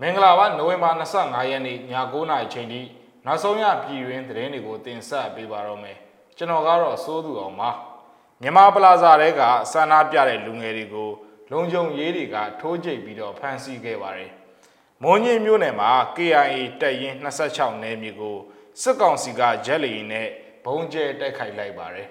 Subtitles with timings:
[0.00, 1.78] မင်္ဂလာပါနိုဝင်ဘာ25ရက်နေ့ည
[2.12, 2.82] 9:00နာရီချိန်ထိ
[3.26, 5.96] နောက်ဆုံးရပြည်တွင်းသတင်းတွေကိုတင်ဆက်ပေးပါတော့မယ်
[6.36, 7.70] ကျွန်တော်ကတော့စိုးသူအောင်ပါ
[8.40, 11.10] မြန်မာပလာဇာတဲကဆန္ဒပြတဲ့လူငယ်တွေကို
[11.50, 14.32] လုံခြုံရေးတွေကထိုးကြိတ်ပြီးတော့ဖမ်းဆီးခဲ့ပါတယ်
[15.02, 17.16] မွန်ညင်းမြို့နယ်မှာ KIA တပ်ရင်း
[17.50, 18.36] 26နယ်မြေကို
[18.82, 20.28] စစ်ကောင်စီကဂျက်လီနဲ့
[20.64, 22.08] ဘုံကျဲတိုက်ခိုက်လိုက်ပါတယ်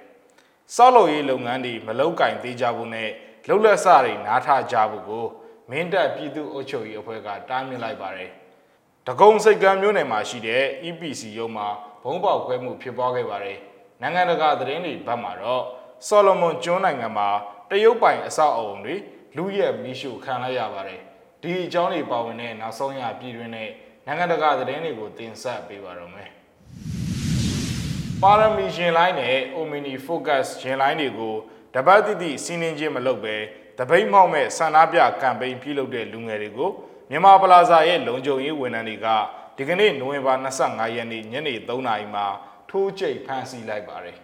[0.75, 3.09] စောက်လုပ်ရေးလုပ်ငန်းတွေမလုတ်ကင်သေးကြဘူးနဲ့
[3.47, 5.25] လှုပ်လက်စတွေနားထကြဘူးကို
[5.71, 8.30] မင်းတပ်ပြည်သူ့အုပ်ချုပ်ရေးအဖွဲ့ကတားမြစ်လိုက်ပါတယ်။
[9.08, 11.67] တကုံစိတ်ကမ်းမျိုးနယ်မှာရှိတဲ့ EPC ရုံးမှာ
[12.03, 13.57] ဘုံပေါက်ခွဲမှုဖြစ်ပွားခဲ့ပါတယ်။
[14.02, 15.63] နိုင်ငံတကာသတင်းတွေဘက်မှာတော့
[16.07, 17.30] ဆော်လမွန်ကျွန်းနိုင်ငံမှာ
[17.70, 18.95] တရုတ်ပိုင်အဆောက်အအုံတွေ
[19.38, 21.02] လူရဲမီးရှို့ခံလိုက်ရပါတယ်။
[21.41, 23.70] ဒီအကြောင်းတွေပါဝင်တဲ့နောက်ဆုံးရပြည်တွင်းနဲ့
[24.05, 26.29] နိုင်ငံတကာသတင်းတွေကိုတင်ဆက်ပေးပါတော့မယ်။
[28.21, 31.35] ပါရမီရှင်လိုင်းနဲ့ Omni Focus ရှင်လိုင်းတွေကို
[31.73, 33.38] တပတ်တိတိစီးနှင်းခြင်းမလုပ်ဘဲ
[33.77, 36.70] တပိတ်မောက်မဲ့ဆန္ဒပြကမ်ပိန်းပြုလုပ်တဲ့လူငယ်တွေကို
[37.09, 39.07] မြန်မာပလာဇာရဲ့လုံခြုံရေးဝန်ထမ်းတွေက
[39.57, 42.26] ဒီကနေ့နိုဝင်ဘာ25ရက်နေ့ညနေ3နာရီမှာ
[42.70, 44.17] ထိုးကျိတ်ဖမ်းဆီးလိုက်ပါတယ်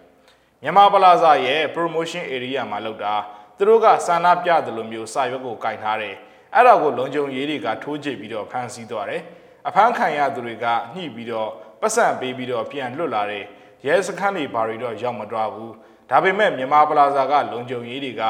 [0.62, 3.14] မြန်မာပလာဇာရဲ့ promotion area မှာလောက်တာ
[3.56, 6.16] သူတို့ကဆန္ဒပြတယ်လို့မျိုးစာရွက်ကိုကင်ထားတယ်
[6.54, 9.22] အဲ့ဒါကိုလုံခြုံရေးတွေကထိုးကျိတ်ပြီးတော့ဖမ်းဆီးသွားတယ်
[9.68, 11.50] အဖမ်းခံရသူတွေကညှိပြီးတော့
[11.80, 13.44] ပတ်စံပေးပြီးတော့ပြန်လွတ်လာတယ်
[13.86, 15.72] ရဲစခန်းတွေဘာတွေတော့ရောက်မသွားဘူး
[16.10, 18.22] ဒါပေမဲ့မြန်မာပလာဇာကလုံခြုံရေးတွေက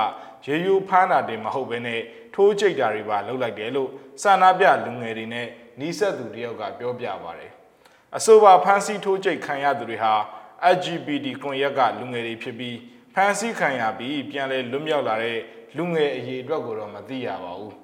[0.47, 2.01] ရေယူဖမ်းတာတင်မဟုတ်ဘဲနဲ့
[2.35, 3.91] ထိုးကြိတ်တာတွေပါလုပ်လိုက်တယ်လို့
[4.23, 5.47] စာနာပြလူငယ်တွေနဲ့
[5.81, 7.53] နီးစပ်သူတယောက်ကပြောပြပါတယ်
[8.17, 10.15] အဆိုပါဖမ်းဆီးထိုးကြိတ်ခံရသူတွေဟာ
[10.75, 12.79] LGBT ကွန်ရက်ကလူငယ်တွေဖြစ်ပြီး
[13.15, 15.39] ဖမ်းဆီးခံရပြီးပြန်လည်လွတ်မြောက်လာတဲ့
[15.77, 17.75] လူငယ်အရေးအတွက်ကိုတော့မသိရပါဘူး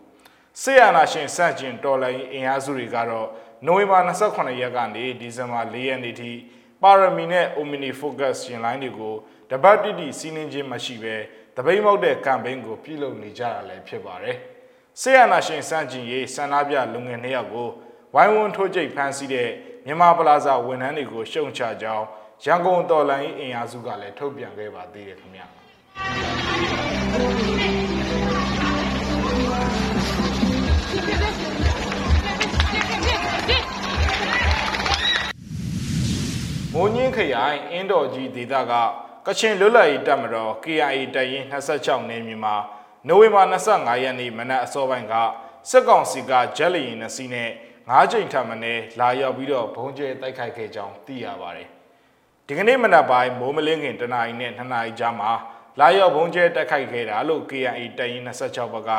[0.62, 3.28] ဆေးရနာရှင်စန့်ကျင်တော်လိုင်းအင်အားစုတွေကတော့
[3.66, 6.30] နိုဝင်ဘာ28ရက်ကနေဒီဇင်ဘာ4ရက်နေ့ထိ
[6.82, 9.14] ပါရမီနဲ့ Omni Focus ရှင်လိုင်းတွေကို
[9.50, 11.16] တပတ်တိတိစီးနှင်းခြင်းမရှိဘဲ
[11.56, 14.36] တပိတ်မောက်တဲ့ကမ်ပိန်းကိုပြုလုပ်နေကြတာလည်းဖြစ်ပါတယ်။
[15.00, 17.68] ဆေးရနာရှင်စန့်ကျင်ရေးဆန္ဒပြလူငယ်နှစ်ယောက်ကို
[18.14, 19.48] ဝိုင်းဝန်းထိုးကြိတ်ဖမ်းဆီးတဲ့
[19.86, 22.06] မြန်မာပလာဇာဝန်ထမ်းတွေကိုရှုံချကြောင်း
[22.44, 25.46] ရန်ကုန်တော်လိုင်းအင်အားစုကလည်းထုတ်ပြန်ခဲ့ပါသေးတယ်ခင်ဗျာ။
[36.80, 38.72] မိုးညင်းခရိုင်အင်းတော်ကြီးဒေသက
[39.26, 42.54] ကချင်လွတ်လပ်ရေးတပ်မတော် KIA တပ်ရင်း26နေမြေမှာ
[43.08, 45.14] နိုဝင်ဘာ25ရက်နေ့မနက်အစောပိုင်းက
[45.70, 47.50] စစ်ကောင်စီကဂျက်လီရင်နှစီနဲ့
[47.90, 48.56] ၅ချိန်ထပ်မံ
[49.00, 51.68] လာရောက်ပြီးတော့ဘုံကျဲတိုက်ခိုက်ခဲ့ကြောင်းသိရပါတယ်။
[52.46, 55.30] ဒီကနေ့မနက်ပိုင်းမိုးမလင်းခင်တနာရီနဲ့2နာရီကြားမှာ
[55.80, 58.90] လာရောက်ဘုံကျဲတိုက်ခိုက်ခဲ့တာလို့ KIA တပ်ရင်း26ဘက်က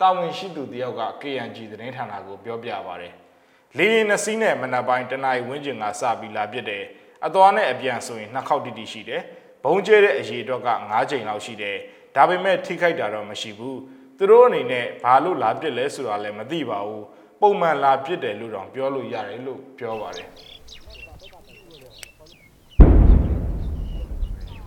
[0.00, 3.12] တာဝန်ရှိသူတယောက်က KNG သတင်းဌာနကိုပြောပြပါတယ်။
[3.76, 6.86] လေရင်နှစီနဲ့မနက်ပိုင်းတနာရီဝန်းကျင်ကစပြီးလာပြစ်တယ်။
[7.26, 9.22] အသွားနဲ့အပြန်ဆိုရင်နှစ်ခေါက်တိတိရှိတယ်။
[9.64, 11.76] ဘုံကျဲတဲ့အရေးအတွက်က9ချိန်လောက်ရှိတယ်
[12.16, 13.78] ဒါပေမဲ့ထိခိုက်တာတော့မရှိဘူး
[14.18, 17.04] သူတို့အနေနဲ့ဘာလို့လာပြစ်လဲဆိုတာလည်းမသိပါဘူး
[17.40, 20.28] ပုံမှန်လာပြစ်တယ်လို့တော့ပြောလို့ရတယ်လို့ပြောပါတယ်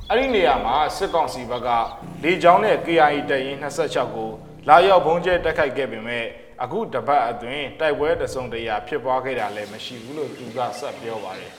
[0.10, 1.70] အဲ့ဒီနေရာမှာစစ်ကောင်စီဘက်က
[2.24, 4.30] လေကြောင်းနဲ့ KIA တပ်ရင်း26ကို
[4.68, 6.26] လာရောက်ဘုံကျဲတက်ခိုက်ခဲ့ပေမဲ့
[6.64, 11.52] အခုတပတ်အတွင်းတိုက်ပွဲတစုံတရာဖြစ်ပွားခဲ့တာလည်းမရှိဘူးလို့သူကဆက်ပြောပါတယ်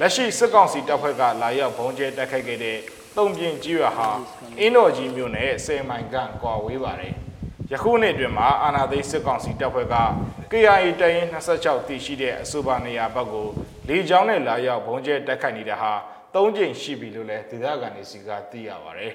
[0.00, 2.78] လက်ရှိစစ်ကောင်စီတပ်ဖွဲ့ကလာရောက်ဘုံကျဲတက်ခိုက်ခဲ့တဲ့
[3.16, 4.08] တုံပြင်းကြီးရွာဟာ
[4.60, 7.14] အင်းတော်ကြီးမြို့နယ်ဆယ်မိုင်ကကွာဝေးပါတယ်
[7.72, 9.96] ယခုနှစ်အတွင်းမှာအာနာသိစစ်ကောင်စီတပ်ဖွဲ့က
[10.50, 13.48] KIA တရင်26တည်ရှိတဲ့အဆိုပါနေရာဘက်ကို
[13.88, 15.92] လေကြောင်းနဲ့လာရောက်ဘုံကျဲတက်ခိုက်နေတာဟာ
[16.34, 19.12] ၃ကြိမ်ရှိပြီလို့လည်းဒေသခံတွေစီကသိရပါတယ်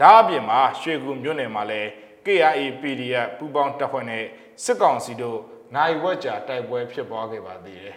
[0.00, 1.90] ဒါအပြင်မှာရွှေကူမြို့နယ်မှာလည်း
[2.24, 4.24] KIA PDF ပူးပေါင်းတပ်ဖွဲ့နဲ့
[4.64, 5.38] စစ်ကောင်စီတို့
[5.74, 7.96] နိုင်ဝက်ကြာတိုက်ပွဲဖြစ်ပွားခဲ့ပါသေးတယ်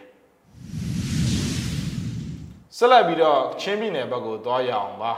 [2.77, 5.13] ဆက်လက်ပြီးတော့ချင်းပြည်နယ်ဘက်ကိုသွားရအောင်ပါ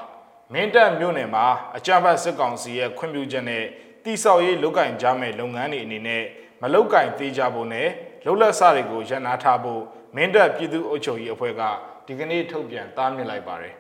[0.53, 1.45] မင်းတပ်မြို့နယ်မှာ
[1.77, 3.63] အကြမ်းဖက်စစ်ကောင်စီရဲ့ခွင့်ပြုချက်နဲ့
[4.03, 6.23] တိဆောက်ရေးလုပ်ကင်ကြမဲ့လုပ်ငန်းတွေအနေနဲ့
[6.61, 7.89] မလုပ်ကင်သေးကြဖို့နဲ့
[8.25, 9.81] လုံလက်စတွေကိုရန်နာထားဖို့
[10.15, 11.61] မင်းတပ်ပြည်သူ့အုပ်ချုပ်ရေးအဖွဲ့က
[12.05, 13.75] ဒီကနေ့ထုတ်ပြန်တားမြစ်လိုက်ပါတယ်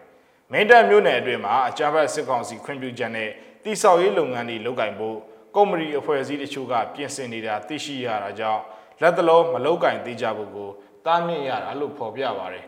[0.51, 3.29] မင်းတပ်မြို့နယ်အတွင်းမှာအကြမ်းဖက်စစ်ကောင်စီခွင့်ပြုချက်နဲ့
[3.67, 5.17] တိဆောက်ရေးလုပ်ငန်းတွေလုပ်ကင်ဖို့
[5.55, 8.61] ကုမ္ပဏီအဖွဲ့အစည်းတချို့ကပြင်ဆင်နေတာသိရှိရတာကြောင့်
[9.01, 10.69] လက်တလုံးမလုပ်ကင်သေးကြဖို့ကို
[11.05, 12.65] တားမြစ်ရတာလို့ဖော်ပြပါတယ်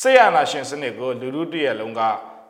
[0.00, 2.00] ဆေးရနာရှင်စနစ်ကိုလူလူတရက်လုံးက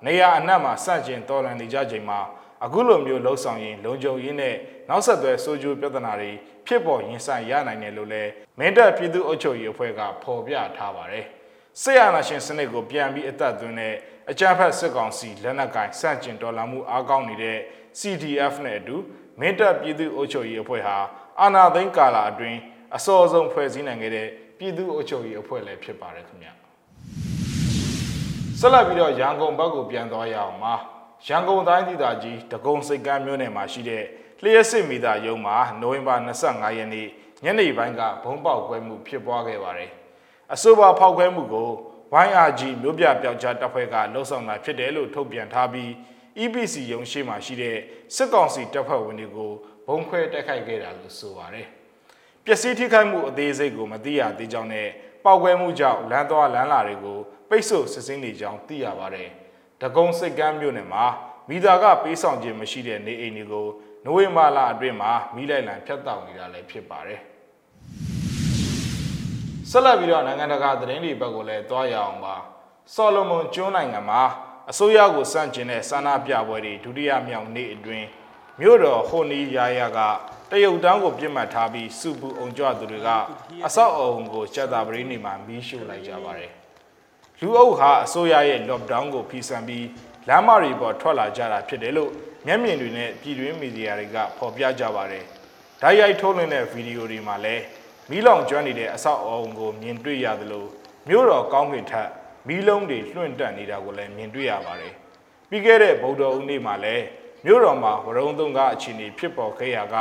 [0.06, 2.20] နေရာအနှံ့မှာစန့်ကျင်တော်လှန်နေကြချိန်မှာ
[2.64, 4.54] အခုလိုမျိုးလှုပ်ဆောင်ရင်လုံခြုံရေးနဲ့
[4.88, 6.30] နောက်ဆက်တွဲဆိုးကျိုးပြဿနာတွေ
[6.66, 11.26] ဖြစ်ပေါ်ရင်ဆိုင်ရနိုင်တယ်လို့လည်းမင်းတပ်ပြည်သူ့အုပ်ချုပ်ရေးအဖွဲ့ကဖော်ပြထားပါတယ်။
[11.80, 13.94] ဆေးရနာရှင်စနစ်ကိုပြန်ပြီးအသက်သွင်းတဲ့
[14.30, 17.58] အကြမ်းဖက်စစ်ကောင်စီလက်နက်ကင်စန့်ကျင်တော်လှန်မှုအားကောင်းနေတဲ့
[18.00, 18.96] CDF နဲ့အတူ
[19.40, 20.96] မင်းတပ်ပြည်သူ့အုပ်ချုပ်ရေးအဖွဲ့ဟာ
[21.40, 22.58] အာဏာသိမ်းကာလအတွင်း
[22.96, 24.28] အစောဆုံးဖွဲ့စည်းနိုင်ခဲ့တဲ့
[24.58, 26.52] ပြည်သူ့အုပ်ချုပ်ရေးအဖွဲ့လည်းဖြစ်ပါတယ်ခင်ဗျာ
[28.60, 30.74] ဆက်လက်ပြီးတော့ရန်ကုန်ဘက်ကိုပြန်သွားရအောင်ပါ
[31.26, 34.04] ရန်ကုန်တိုင်းဒေသကြီးတကုံစိတ်ကမ်းမြို့နယ်မှာရှိတဲ့
[34.42, 37.08] လျှက်စစ်မိသားရုံးမှာနိုဝင်ဘာ25ရက်နေ့
[37.44, 39.92] ညညနေပိုင်းကဘုံပေါက်ကွဲမှုဖြစ်ပွားခဲ့ပါတယ်။
[40.54, 41.70] အဆိုပါဖောက်ခွဲမှုကို
[42.26, 45.90] YRG မြို့ပြပျောက်ကြားတပ်ဖွဲ့ကလှုပ်ဆောင်တာဖြစ်တယ်လို့ထုတ်ပြန်ထားပြီး
[46.42, 47.76] EPC ရုံးရှိမှရှိတဲ့
[48.14, 49.52] စစ်ကောင်စီတပ်ဖွဲ့ဝင်တွေကို
[49.86, 51.66] ဘုံခွဲတိုက်ခိုက်ခဲ့တာလို့ဆိုပါတယ်။
[52.44, 54.88] ပျက်စီးထိခိုက်မှုအသေးစိတ်ကိုမသိရသေးကြောင်းနဲ့
[55.24, 57.18] ပောက်ကွဲမှုကြောင့်လမ်းသွားလမ်းလာတွေကို
[57.48, 59.28] ပိတ်ဆို့စစ်ဆေးနေကြောင်းသိရပါတယ်။
[59.80, 61.04] ဒဂုံစိတ်ကမ်းမြို့နယ်မှာ
[61.48, 63.66] မိသားကပေးဆောင်ခြင်းမရှိတဲ့နေအိမ်တွေကို
[64.04, 67.20] နိုဝင်ဘာလအတွင်းမှာမိလိုက်လံဖျက်တောက်နေတာလည်းဖြစ်ပါတယ်။
[69.74, 72.34] ဆက်လက်ပြီးတော့နိုင်ငံတကာသတင်းတွေဘက်ကိုလည်းတွားရအောင်ပါ။
[72.94, 74.22] ဆော်လိုမွန်ကျွန်းနိုင်ငံမှာ
[74.70, 78.06] အစိုးရကိုစန့်ကျင်တဲ့ဆန္ဒပြပွဲတွေဒုတိယမြောက်နေ့အတွင်း
[78.60, 79.98] မြို့တော်ဟိုနီယာယာက
[80.50, 83.08] တရုတ်တန်းကိုပြစ်မှတ်ထားပြီးစုပူအောင်ကြသူတွေက
[83.66, 86.50] အဆောက်အအုံကိုချက်တာပရင်းနေမှာမီးရှို့လိုက်ကြပါတယ်။
[87.40, 89.86] လူအုပ်ဟာအစိုးရရဲ့ lockdown ကိုဖီဆန်ပြီး
[90.28, 92.10] လမ်းမတွေပေါ်ထွက်လာကြတာဖြစ်တယ်လို့
[92.46, 95.24] မျက်မြင်တွေနဲ့ပြည်တွင်းမီဒီယာတွေကဖော်ပြကြပါတယ်။
[95.80, 97.62] ဓာတ်ရိုက်ထုတ်လွှင့်တဲ့ဗီဒီယိုတွေမှာလည်း
[98.10, 100.64] မီးလောင်ကျွမ်းနေတဲ့အဆောက်အအုံကိုမြင်တွေ့ရသလို
[101.08, 102.08] မြို့တော်ကောင်းကင်ထက်
[102.48, 104.92] မီးလုံးတွေလွှင့်တက်နေတာကိုလည်းမြင်တွေ့ရပါတယ်။
[105.48, 107.04] ပြီးခဲ့တဲ့ဗုဒ္ဓဦးနေ့မှာလည်း
[107.44, 109.96] မြို့တော်မှာဝရုံသုံးကားအခြေအနေဖြစ်ပေါ်ခဲ့ရာက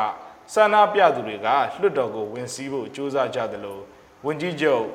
[0.54, 1.48] ဆန္ဒပြသူတွေက
[1.82, 3.80] လွှတ်တော်ကိုဝင်စီးဖို့ကြိုးစားကြသလို
[4.26, 4.86] ဝန်ကြီးချုပ်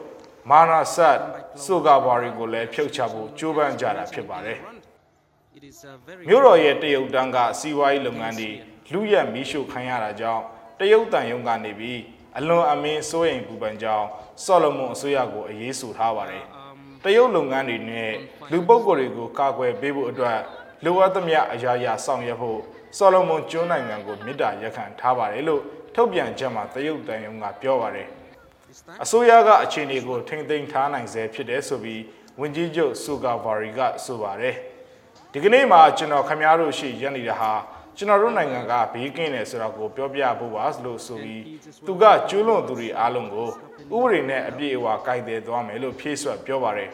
[0.51, 1.19] မာနာဆတ်
[1.65, 4.59] ဆိုဂါဘာရီကိုလည်းဖြုတ်ချဖို့ကြိုးပမ်းကြတာဖြစ်ပါတယ်။
[6.29, 8.51] မြို့တော်ရဲ့တရုတ်တန်းကစီးပွားရေးလုပ်ငန်းတွေ
[8.93, 10.43] လူရက်မီးရှို့ခံရတာကြောင့်
[10.79, 12.01] တရုတ်တန်ယုံကနေပြီး
[12.39, 14.07] အလွန်အမင်းစိုးရိမ်ပူပန်ကြောင်း
[14.45, 16.45] ဆော်လမွန်အစိုးရကိုအရေးဆိုထားပါတယ်။
[17.05, 18.13] တရုတ်လုပ်ငန်းတွေနဲ့
[18.51, 20.39] လူပုဂ္ဂိုလ်တွေကိုကာကွယ်ပေးဖို့အတွက်
[20.85, 22.61] လိုအပ်သမျှအရာရာဆောင်ရွက်ဖို့
[22.99, 25.63] ဆော်လမွန်ကျွန်းနိုင်ငံကိုမေတ္တာရက်ခံထားပါတယ်လို့
[25.95, 28.09] ထုတ်ပြန်ချက်မှာတရုတ်တန်ယုံကပြောပါတယ်။
[29.03, 32.03] အစိုးရကအခြေအနေကိုထိမ့်သိမ်းထားနိုင်စေဖြစ်တယ်ဆိုပြီး
[32.41, 34.55] ဝန်ကြီးချုပ်ဆူဂါဗာရီကဆိုပါတယ်။
[35.33, 37.53] ဒီကနေ့မှာကျွန်တော်ခမားတို့ရှိရက်နေတာဟာ
[37.99, 41.43] ကျွန်တော်တို့နိုင်ငံကဘေးကင်းတယ်ဆိုတာကိုပြောပြဖို့ပါလို့ဆိုပြီး
[41.87, 43.49] သူကကျူးလွန်သူတွေအားလုံးကို
[43.95, 46.91] ဥပဒေနဲ့အပြည့်အဝကိုင်တယ်သွားမယ်လို့ဖြည့်ဆွတ်ပြောပါတယ်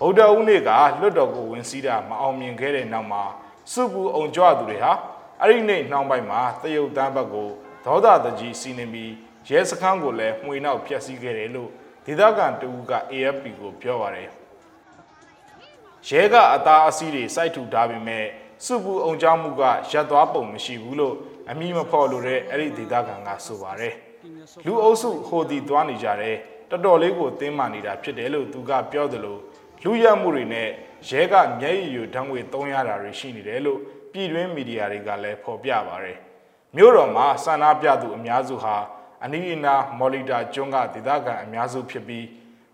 [0.00, 3.24] ဗုဒ္ဓဦးနေ့ကလွတ်တော်ကိုဝင်စည်းတာမအောင်မြင်ခဲ့တဲ့နောက်မှာ
[3.72, 4.92] စုပူအောင်ကြွသူတွေဟာ
[5.40, 7.48] အဲ့ဒီနေ့နှောင်းပိုင်းမှာတရုတ်တန်းဘက်ကို
[7.86, 9.12] ဒေါသတကြီးစီးနေပြီး
[9.48, 11.70] ရဲစခန်းကိုလည်းမှွေနောက်ဖျက်ဆီးခဲ့တယ်လို့
[12.06, 14.28] ဒေသခံတဦးက AFP ကိုပြောပါတယ်
[16.08, 18.26] ရဲကအသားအဆီးတွေစိုက်ထူထားပေမဲ့
[18.64, 19.62] စုပူအောင်ကြောင်းမှုက
[19.92, 21.14] ရပ်သွားပုံမရှိဘူးလို့
[21.50, 23.94] အမိမဖော်လို့တဲ့အဲ့ဒီဒေသခံကဆိုပါတယ်
[24.66, 26.36] လူအုပ်စုဟိုတီသွားနေကြတယ်
[26.70, 29.40] တော်တော်လေးကိုတင်းမာနေတာဖြစ်တယ်လို့သူကပြောတယ်လို့
[29.84, 30.68] လူရမှုတွေနဲ့
[31.08, 33.78] ရဲကမျက်ရည်ယူဓာတ်ငွေသုံးရတာတွေရှိနေတယ်လို့
[34.12, 36.18] ပြည်တွင်းမီဒီယာတွေကလည်းဖော်ပြပါတယ်
[36.76, 38.76] မြို့တော်မှာဆန္ဒပြသူအများစုဟာ
[39.24, 42.26] အနီးအနားမော်လီတာကျွန်းကဒေသခံအများစုဖြစ်ပြီး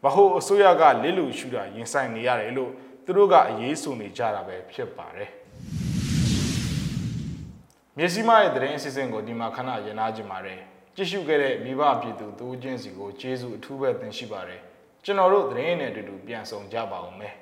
[0.05, 2.71] ဗဟိုအစိုးရကလစ်လူရှူတာရင်ဆိုင်နေရတယ်လို့
[3.05, 5.31] သူတို့ကအရေးဆိုနေကြတာပဲဖြစ်ပါတယ်
[7.99, 10.61] မြစီမရဲ့သတင်းအစီအစဉ်ကိုဒီမှာခဏရနာကြည့်ပါတယ်
[10.97, 14.61] ကြည့်ရှုခဲ့တဲ့မိဘပြည်သူတူးချင်းစီကိုကျေးဇူးအထူးပဲတင်ရှိပါတယ်
[15.05, 17.35] ကျွန်တော်တို့သတင်းနဲ့အတူတူပြန်ဆောင်ကြပါဦးမယ်